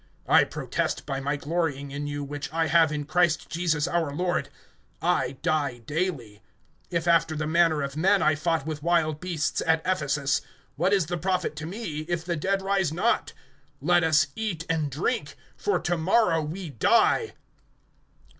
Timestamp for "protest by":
0.49-1.19